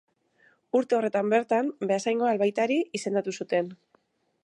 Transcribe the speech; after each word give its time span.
Urte 0.79 0.97
horretan 0.99 1.29
bertan, 1.35 1.71
Beasaingo 1.91 2.31
albaitari 2.33 2.81
izendatu 3.01 3.39
zuten. 3.43 3.75